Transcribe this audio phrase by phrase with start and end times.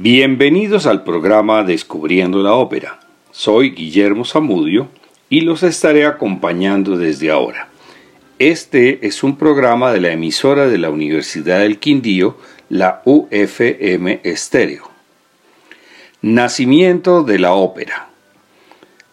[0.00, 3.00] Bienvenidos al programa Descubriendo la Ópera.
[3.32, 4.86] Soy Guillermo Zamudio
[5.28, 7.68] y los estaré acompañando desde ahora.
[8.38, 12.36] Este es un programa de la emisora de la Universidad del Quindío,
[12.68, 14.88] la UFM Estéreo.
[16.22, 18.07] Nacimiento de la ópera.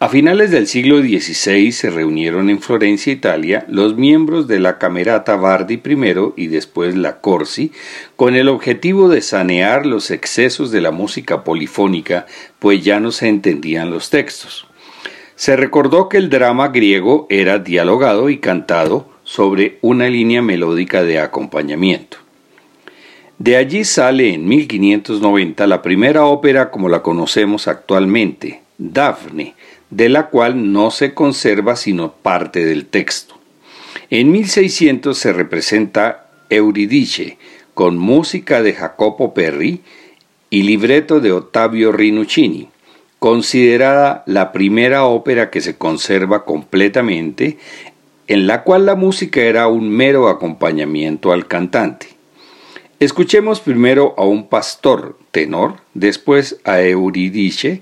[0.05, 5.35] A finales del siglo XVI se reunieron en Florencia, Italia, los miembros de la Camerata
[5.35, 7.71] Bardi I y después la Corsi,
[8.15, 12.27] con el objetivo de sanear los excesos de la música polifónica,
[12.59, 14.67] pues ya no se entendían los textos.
[15.35, 21.19] Se recordó que el drama griego era dialogado y cantado sobre una línea melódica de
[21.19, 22.17] acompañamiento.
[23.39, 29.55] De allí sale en 1590 la primera ópera como la conocemos actualmente, Dafne,
[29.95, 33.35] de la cual no se conserva sino parte del texto.
[34.09, 37.37] En 1600 se representa Euridice,
[37.73, 39.81] con música de Jacopo Perri
[40.49, 42.67] y libreto de Ottavio Rinuccini,
[43.19, 47.57] considerada la primera ópera que se conserva completamente,
[48.27, 52.07] en la cual la música era un mero acompañamiento al cantante.
[52.99, 57.81] Escuchemos primero a un pastor tenor, después a Euridice,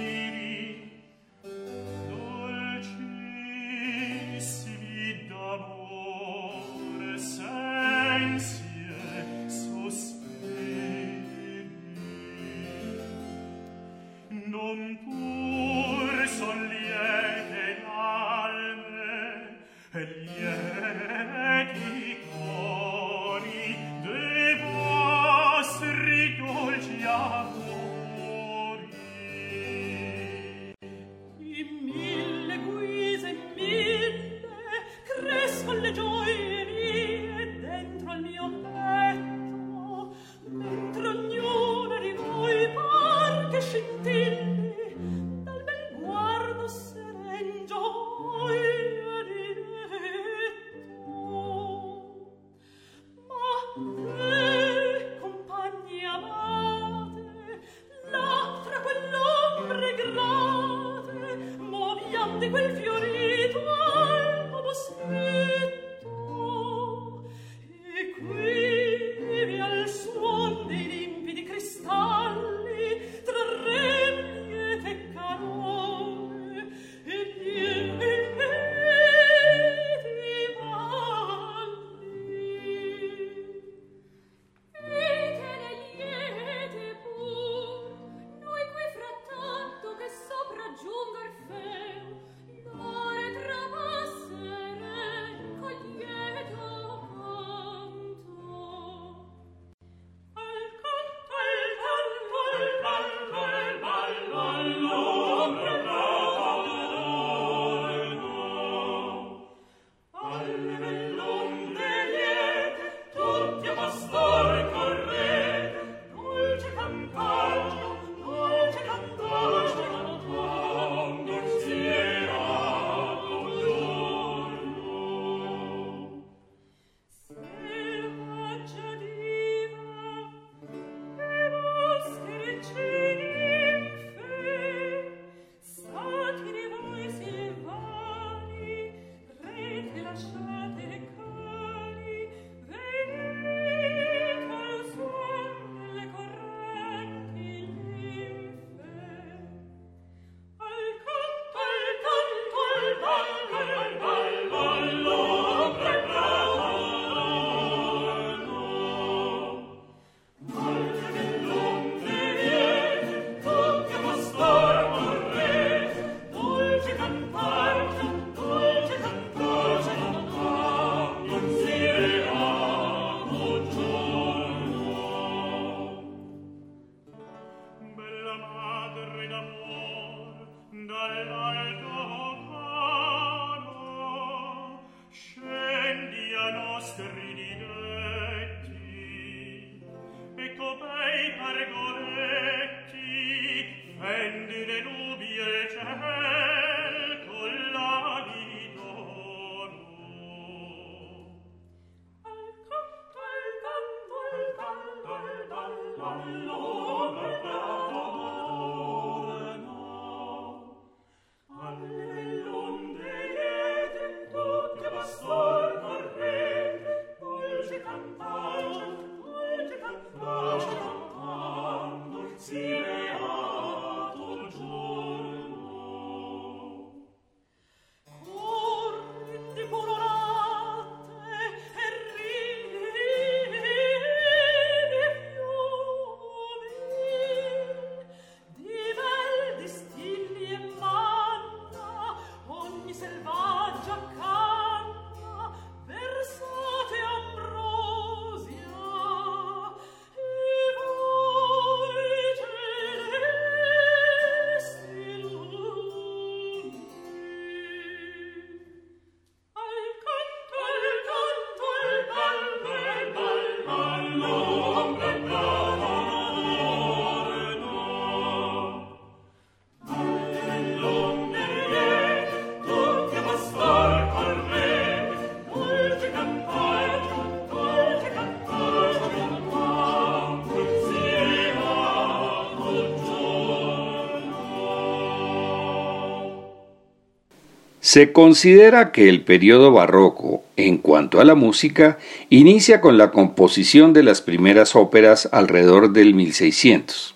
[287.93, 291.97] Se considera que el periodo barroco, en cuanto a la música,
[292.29, 297.15] inicia con la composición de las primeras óperas alrededor del 1600.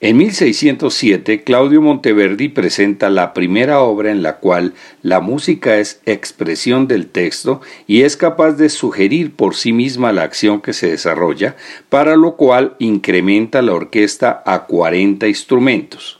[0.00, 6.88] En 1607, Claudio Monteverdi presenta la primera obra en la cual la música es expresión
[6.88, 11.54] del texto y es capaz de sugerir por sí misma la acción que se desarrolla,
[11.88, 16.18] para lo cual incrementa la orquesta a 40 instrumentos.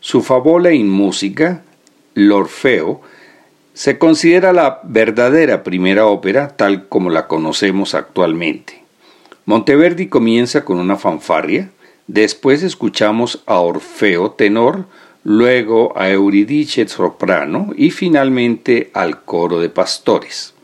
[0.00, 1.65] Su favola in música
[2.16, 3.02] l'Orfeo,
[3.74, 8.82] se considera la verdadera primera ópera tal como la conocemos actualmente.
[9.44, 11.70] Monteverdi comienza con una fanfarria,
[12.06, 14.86] después escuchamos a Orfeo tenor,
[15.24, 20.55] luego a Euridice soprano y finalmente al coro de pastores.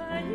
[0.00, 0.31] open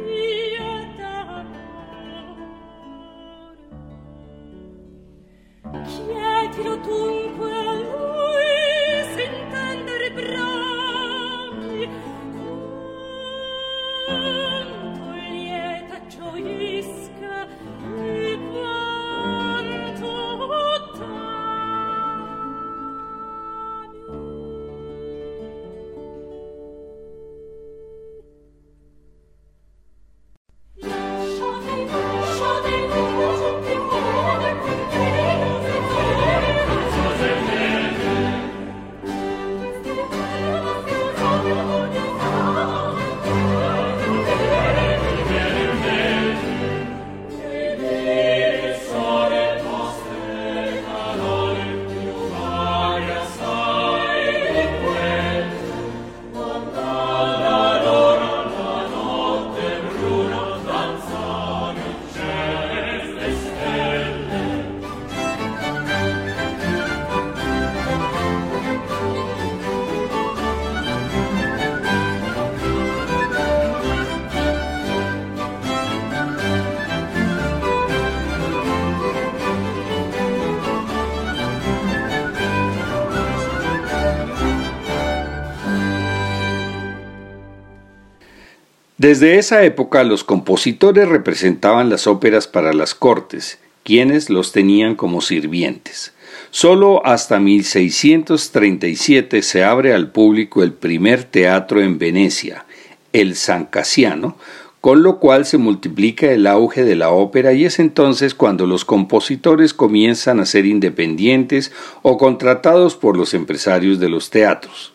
[89.08, 95.22] Desde esa época los compositores representaban las óperas para las cortes, quienes los tenían como
[95.22, 96.12] sirvientes.
[96.52, 102.66] Solo hasta 1637 se abre al público el primer teatro en Venecia,
[103.14, 104.36] el San Casiano,
[104.82, 108.84] con lo cual se multiplica el auge de la ópera y es entonces cuando los
[108.84, 111.72] compositores comienzan a ser independientes
[112.02, 114.92] o contratados por los empresarios de los teatros.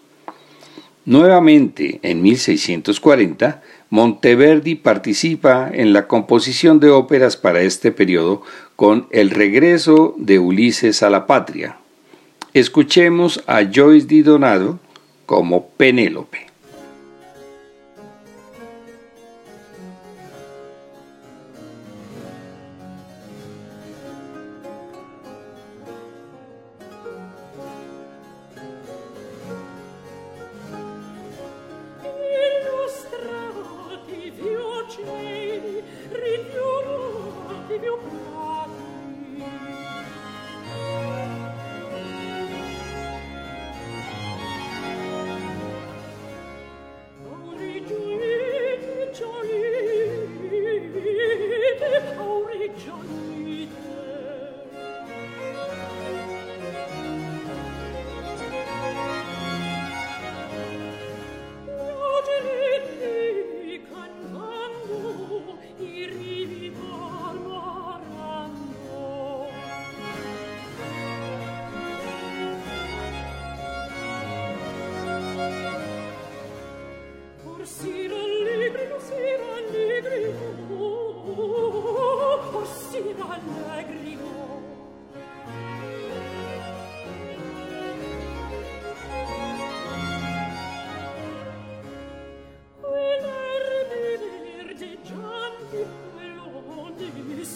[1.05, 3.61] Nuevamente, en 1640,
[3.93, 8.41] Monteverdi participa en la composición de óperas para este periodo
[8.75, 11.77] con El regreso de Ulises a la patria.
[12.55, 14.81] Escuchemos a Joyce Di Donato
[15.27, 16.52] como Penélope.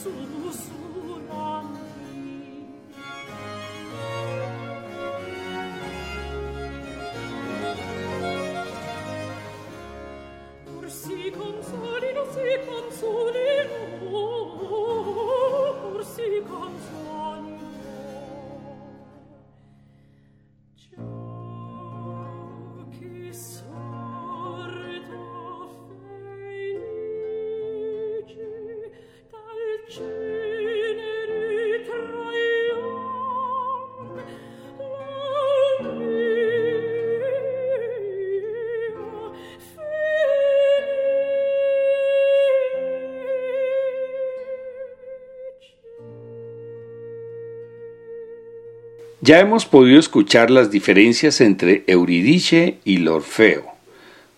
[0.03, 0.11] 叔
[0.53, 0.86] 叔
[49.27, 53.65] Ya hemos podido escuchar las diferencias entre Euridice y L'Orfeo,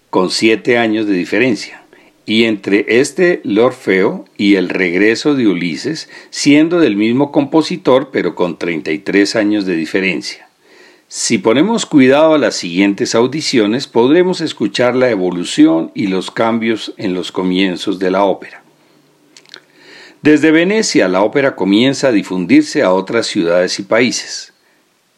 [0.08, 1.82] con siete años de diferencia,
[2.24, 8.58] y entre este L'Orfeo y el regreso de Ulises, siendo del mismo compositor pero con
[8.58, 10.48] 33 años de diferencia.
[11.06, 17.12] Si ponemos cuidado a las siguientes audiciones, podremos escuchar la evolución y los cambios en
[17.12, 18.62] los comienzos de la ópera.
[20.22, 24.54] Desde Venecia la ópera comienza a difundirse a otras ciudades y países.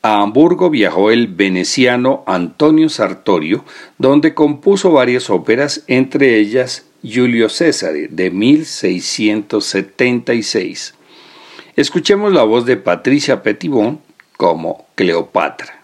[0.02, 3.66] A Hamburgo viajó el veneciano Antonio Sartorio,
[3.98, 10.94] donde compuso varias óperas, entre ellas Julio César de 1676.
[11.76, 14.00] Escuchemos la voz de Patricia Petitbon
[14.38, 15.79] como Cleopatra.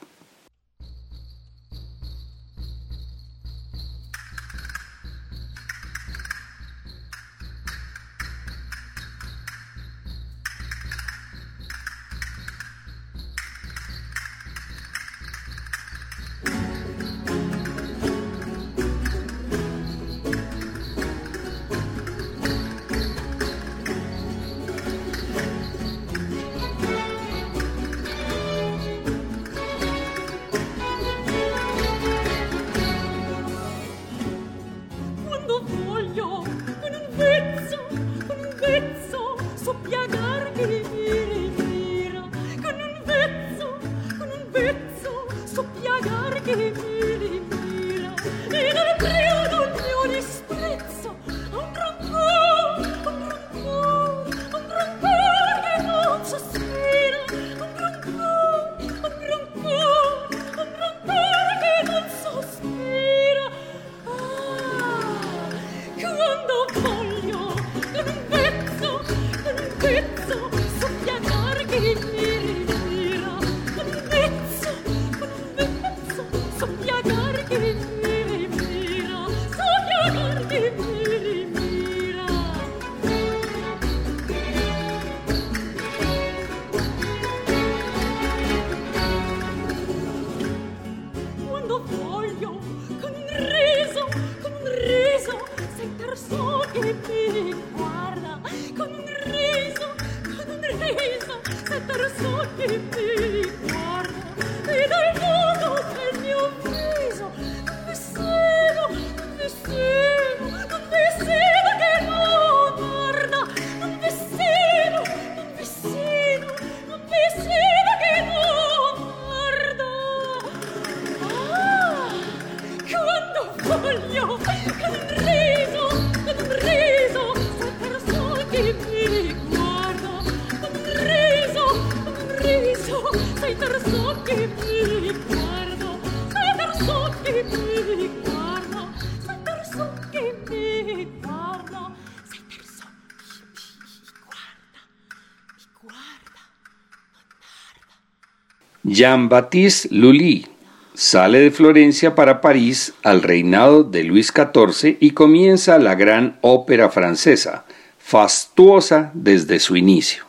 [148.96, 150.46] Jean-Baptiste Lully
[150.94, 156.88] sale de Florencia para París al reinado de Luis XIV y comienza la gran ópera
[156.88, 157.66] francesa,
[157.98, 160.24] fastuosa desde su inicio.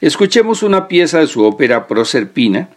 [0.00, 2.70] Escuchemos una pieza de su ópera Proserpina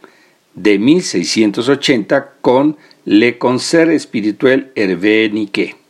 [0.53, 5.86] de 1680 con Le Concert Spirituel Hervé Niquet.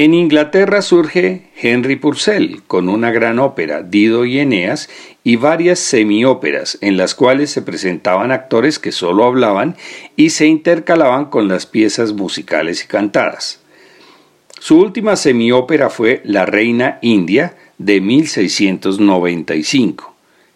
[0.00, 4.88] En Inglaterra surge Henry Purcell con una gran ópera, Dido y Eneas,
[5.24, 9.76] y varias semióperas en las cuales se presentaban actores que solo hablaban
[10.16, 13.60] y se intercalaban con las piezas musicales y cantadas.
[14.58, 20.14] Su última semiópera fue La Reina India de 1695.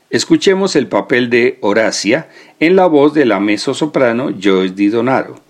[0.09, 2.31] Escuchemos el papel de Horacia
[2.61, 5.44] en la voz de la mezzosoprano Joyce Di Donato.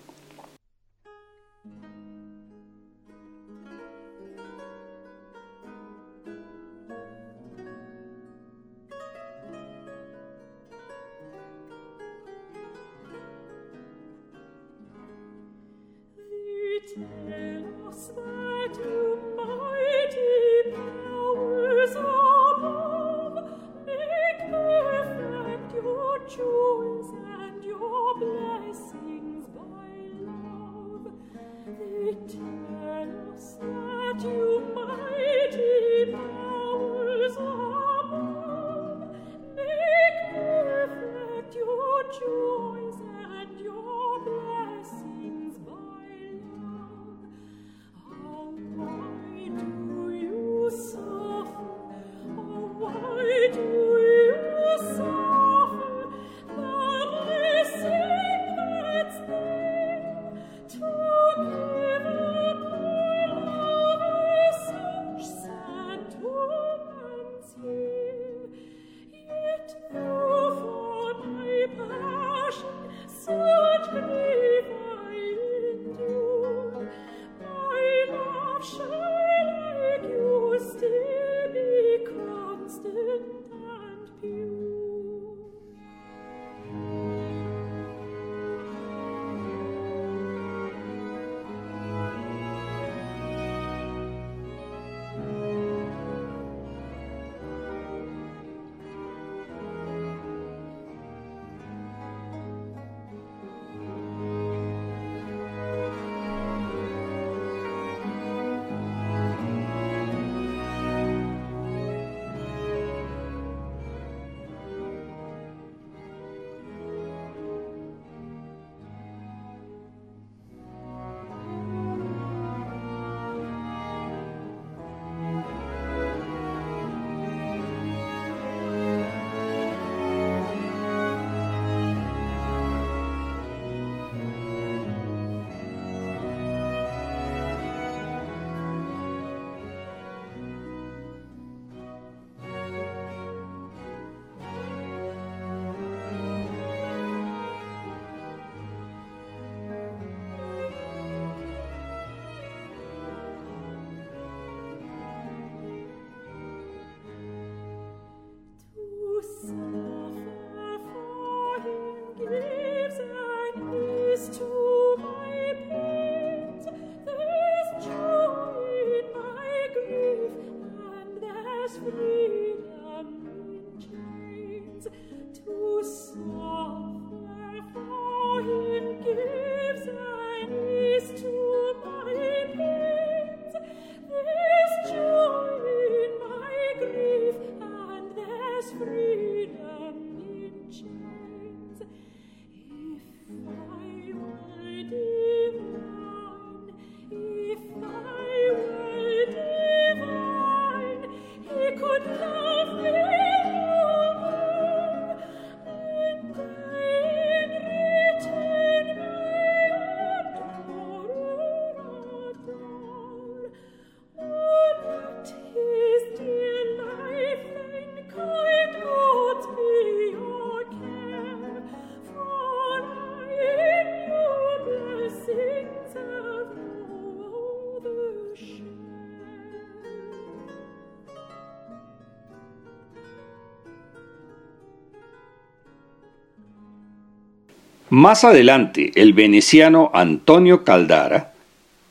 [237.90, 241.34] Más adelante, el veneciano Antonio Caldara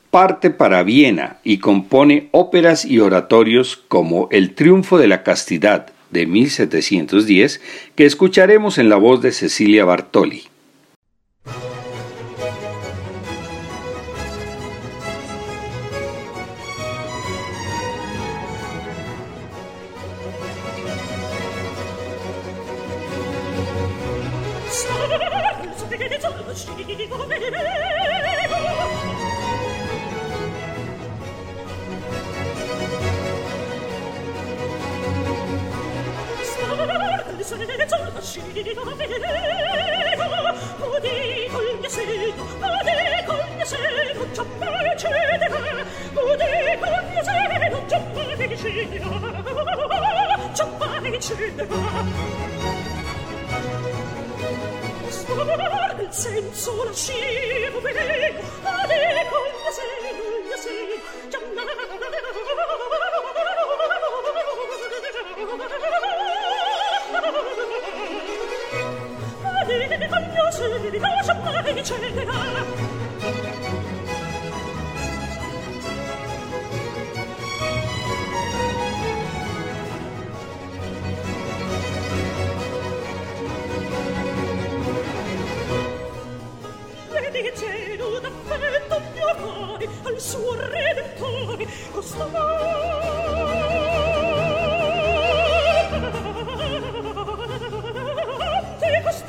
[0.10, 6.28] parte para Viena y compone óperas y oratorios como El Triunfo de la Castidad de
[6.28, 7.62] 1710,
[7.96, 10.44] que escucharemos en la voz de Cecilia Bartoli.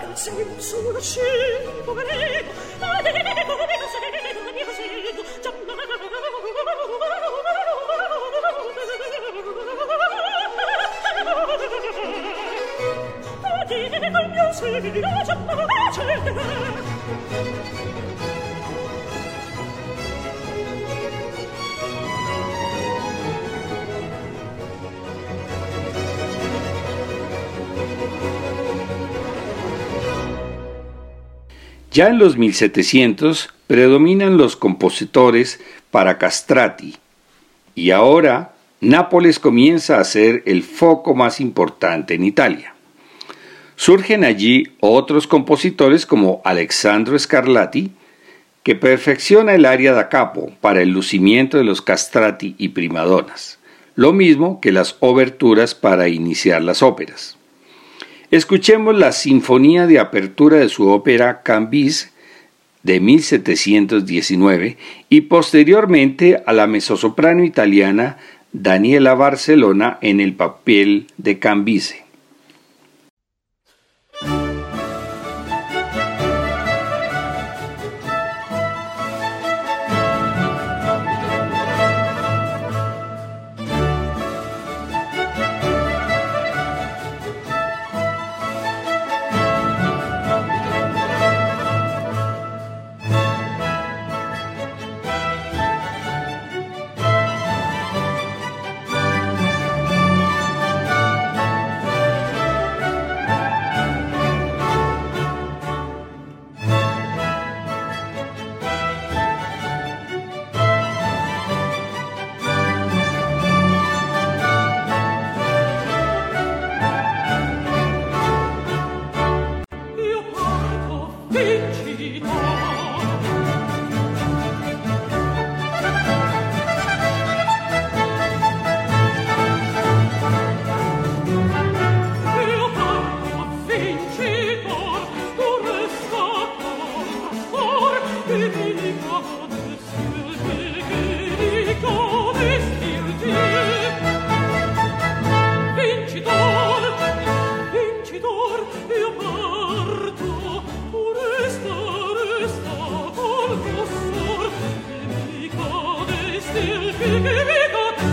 [0.00, 1.96] Sorgen sind zu schieben,
[31.90, 36.96] Ya en los 1700 predominan los compositores para castrati
[37.74, 42.74] y ahora Nápoles comienza a ser el foco más importante en Italia.
[43.76, 47.90] Surgen allí otros compositores como Alexandro Scarlatti,
[48.62, 53.58] que perfecciona el área da capo para el lucimiento de los castrati y primadonas,
[53.96, 57.36] lo mismo que las oberturas para iniciar las óperas.
[58.30, 62.12] Escuchemos la sinfonía de apertura de su ópera Cambis
[62.84, 64.76] de 1719
[65.08, 68.18] y posteriormente a la mezzosoprano italiana
[68.52, 71.40] Daniela Barcelona en el papel de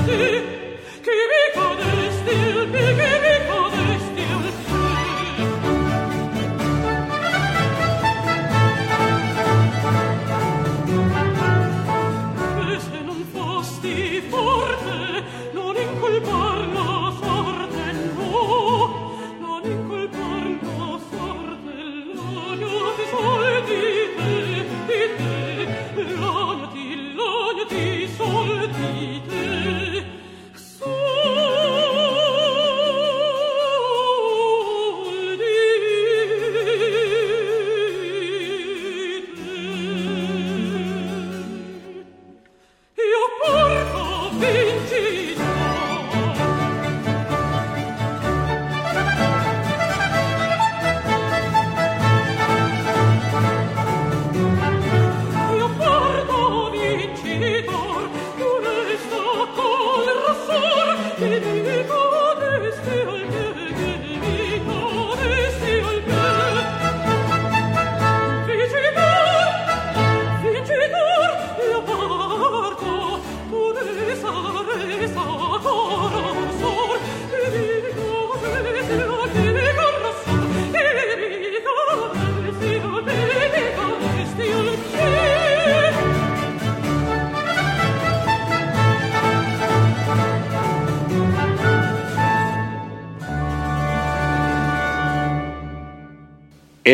[0.07, 0.47] You.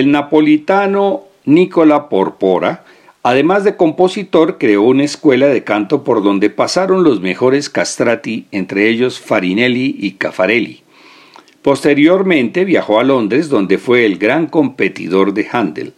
[0.03, 2.83] El napolitano Nicola Porpora,
[3.23, 8.89] además de compositor, creó una escuela de canto por donde pasaron los mejores castrati, entre
[8.89, 10.81] ellos Farinelli y Caffarelli.
[11.61, 15.93] Posteriormente viajó a Londres, donde fue el gran competidor de Handel.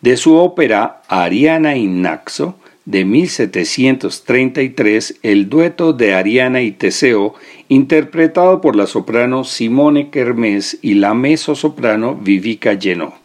[0.00, 2.54] De su ópera Ariana in Naxo,
[2.88, 7.34] de 1733, el dueto de Ariana y Teseo,
[7.68, 13.17] interpretado por la soprano Simone Kermés y la mezzosoprano Vivica Genot.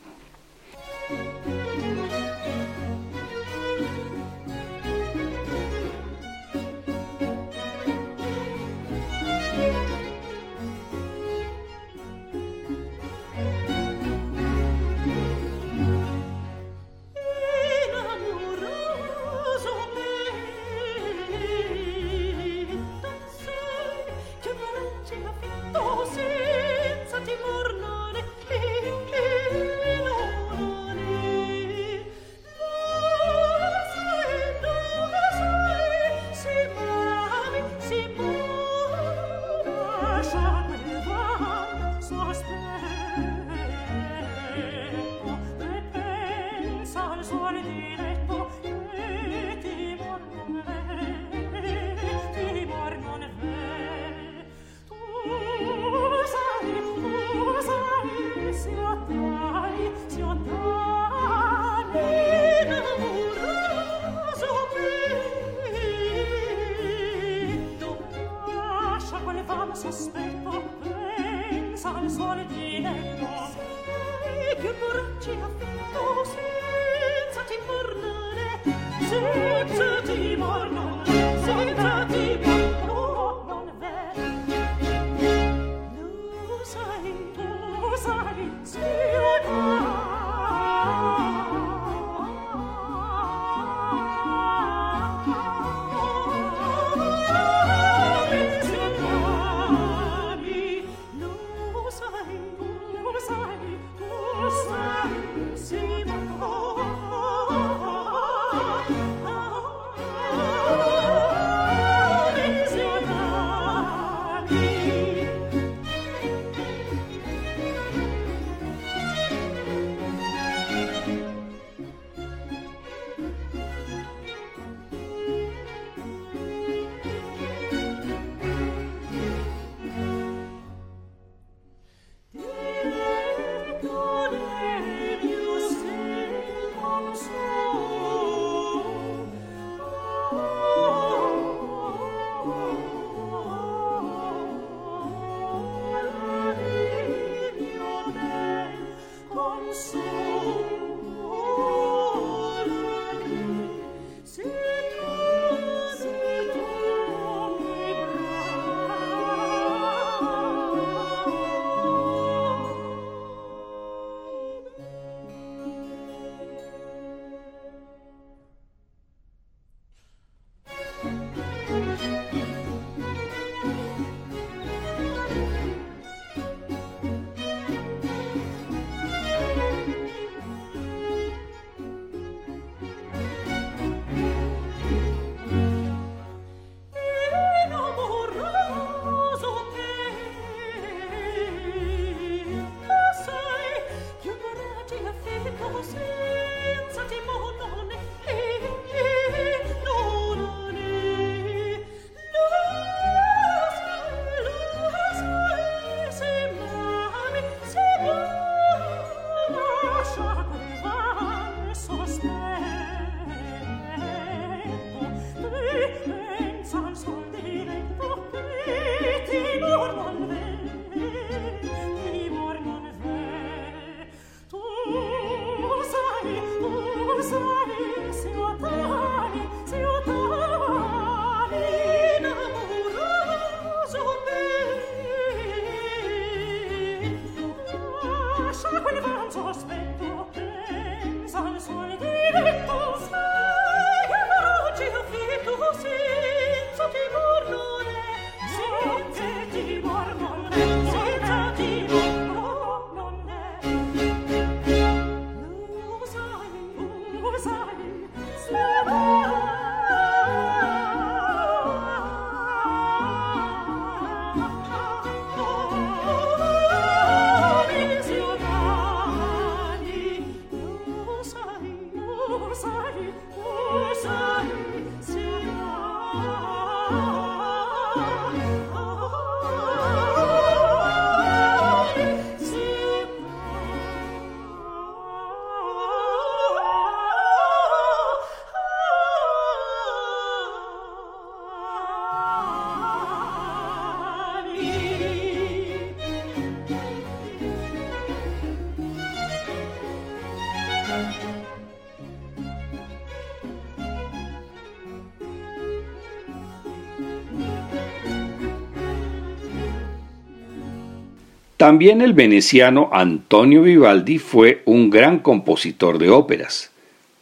[311.64, 316.72] También el veneciano Antonio Vivaldi fue un gran compositor de óperas.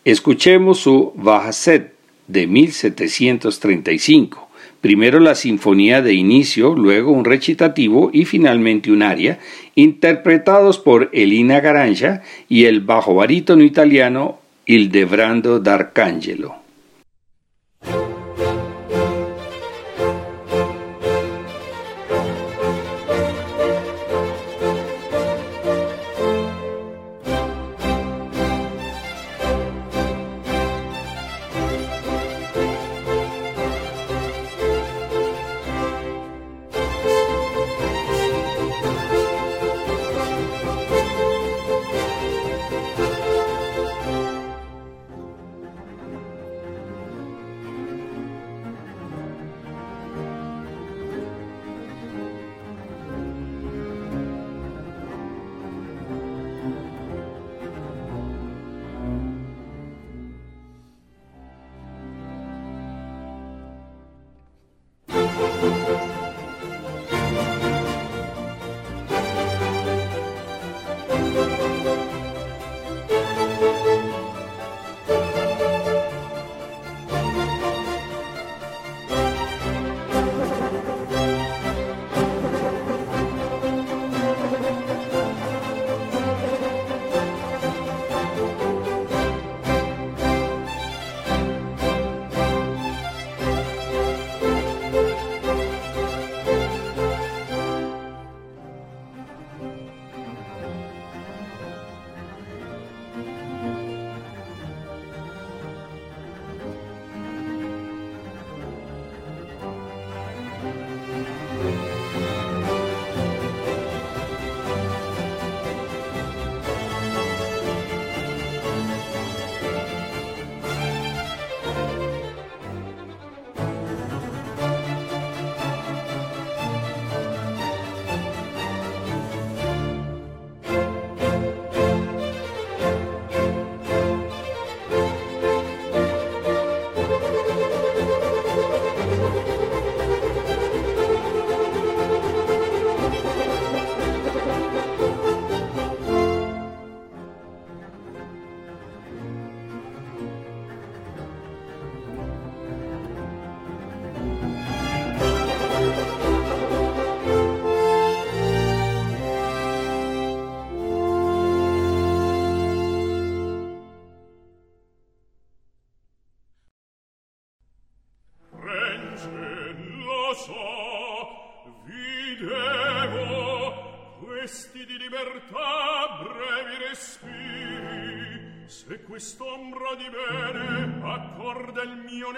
[0.04, 1.94] Escuchemos su Bajazet
[2.26, 4.50] de 1735.
[4.82, 9.38] Primero la sinfonía de inicio, luego un recitativo y finalmente un aria,
[9.76, 16.61] interpretados por Elina Garancha y el bajo barítono italiano Ildebrando d'Arcangelo.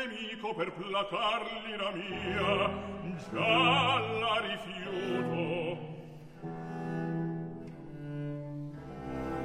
[0.06, 1.44] nemico per placar
[1.78, 2.92] la mia
[3.32, 5.92] già la rifiuto.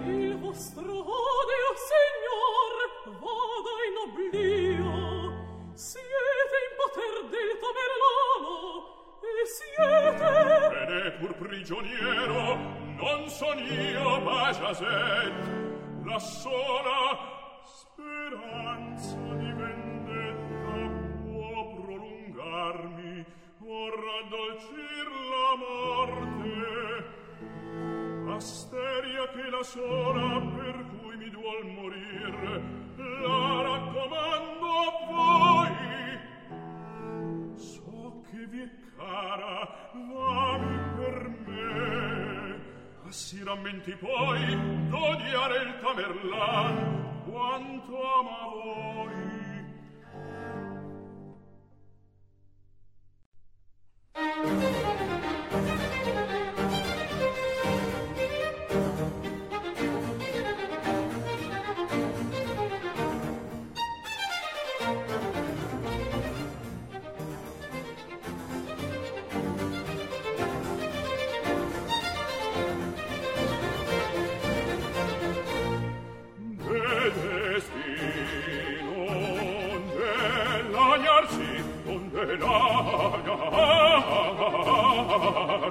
[0.05, 2.75] Il vostro odio signor
[3.21, 4.93] vada in oblio.
[5.75, 10.29] Siete in poter del taverlano e siete
[10.71, 12.57] bene pur prigioniero
[12.97, 15.33] non son io ma Jaset
[16.05, 17.28] la sola
[24.59, 26.57] piacer la morte.
[28.35, 32.63] Asteria che la sola per cui mi duol morir
[32.97, 35.77] la raccomando a voi.
[37.57, 42.67] So che vi è cara vami per me.
[43.11, 49.38] Si rammenti poi d'odiare il tamerlan quanto ama voi.
[54.19, 55.18] Thank you.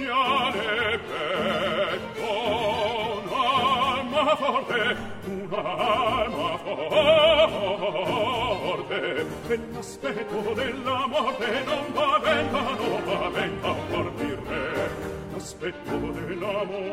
[0.00, 2.30] mondiale petto
[3.22, 4.96] un'alma forte
[5.26, 6.58] un'alma
[7.48, 9.26] forte.
[9.48, 14.90] E l'aspetto della morte non paventa non paventa un cor di re
[15.32, 16.90] l'aspetto della morte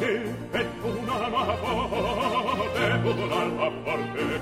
[0.00, 4.40] forte e una ma forte con l'alma forte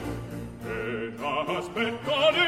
[0.65, 2.48] e t'aspetto lì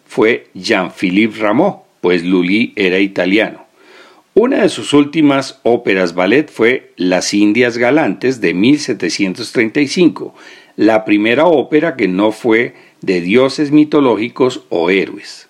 [0.11, 3.65] fue Jean-Philippe Rameau, pues Lully era italiano.
[4.33, 10.35] Una de sus últimas óperas ballet fue Las Indias Galantes de 1735,
[10.75, 15.47] la primera ópera que no fue de dioses mitológicos o héroes.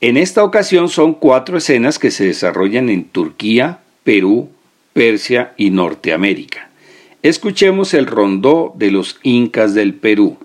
[0.00, 4.48] En esta ocasión son cuatro escenas que se desarrollan en Turquía, Perú,
[4.92, 6.70] Persia y Norteamérica.
[7.24, 10.38] Escuchemos el rondó de los incas del Perú.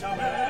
[0.00, 0.49] Benjamin.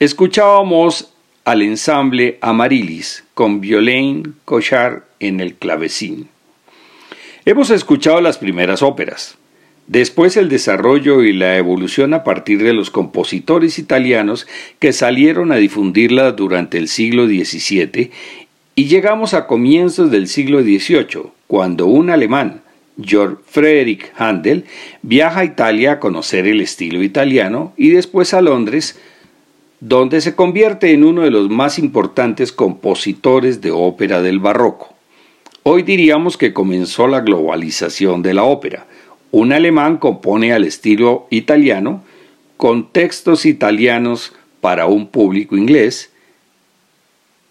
[0.00, 1.12] Escuchábamos
[1.44, 6.30] al ensamble Amarilis con Violaine Cochard en el clavecín.
[7.44, 9.36] Hemos escuchado las primeras óperas,
[9.88, 14.46] después el desarrollo y la evolución a partir de los compositores italianos
[14.78, 18.10] que salieron a difundirlas durante el siglo XVII
[18.76, 22.62] y llegamos a comienzos del siglo XVIII, cuando un alemán,
[22.98, 24.64] Georg Friedrich Handel,
[25.02, 28.98] viaja a Italia a conocer el estilo italiano y después a Londres
[29.80, 34.94] donde se convierte en uno de los más importantes compositores de ópera del barroco.
[35.62, 38.86] Hoy diríamos que comenzó la globalización de la ópera.
[39.30, 42.02] Un alemán compone al estilo italiano,
[42.56, 46.10] con textos italianos para un público inglés.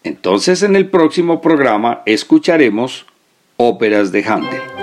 [0.04, 3.06] Entonces en el próximo programa escucharemos
[3.56, 4.79] óperas de Handel.